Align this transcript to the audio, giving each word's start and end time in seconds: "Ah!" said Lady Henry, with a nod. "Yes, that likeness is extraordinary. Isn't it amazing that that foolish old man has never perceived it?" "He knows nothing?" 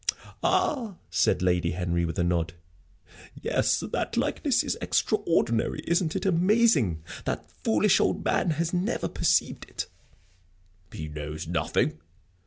"Ah!" 0.43 0.95
said 1.11 1.43
Lady 1.43 1.73
Henry, 1.73 2.05
with 2.05 2.17
a 2.17 2.23
nod. 2.23 2.55
"Yes, 3.39 3.81
that 3.81 4.17
likeness 4.17 4.63
is 4.63 4.75
extraordinary. 4.81 5.81
Isn't 5.85 6.15
it 6.15 6.25
amazing 6.25 7.03
that 7.25 7.25
that 7.43 7.51
foolish 7.63 7.99
old 7.99 8.25
man 8.25 8.49
has 8.57 8.73
never 8.73 9.07
perceived 9.07 9.67
it?" 9.69 9.85
"He 10.91 11.07
knows 11.07 11.45
nothing?" 11.47 11.99